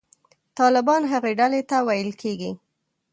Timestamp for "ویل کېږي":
1.87-2.51